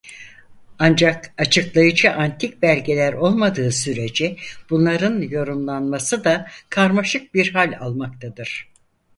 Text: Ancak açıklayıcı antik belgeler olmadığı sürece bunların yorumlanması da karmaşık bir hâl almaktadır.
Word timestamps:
Ancak 0.79 1.33
açıklayıcı 1.37 2.13
antik 2.13 2.61
belgeler 2.61 3.13
olmadığı 3.13 3.71
sürece 3.71 4.37
bunların 4.69 5.21
yorumlanması 5.21 6.23
da 6.23 6.47
karmaşık 6.69 7.33
bir 7.33 7.53
hâl 7.53 7.73
almaktadır. 7.79 8.71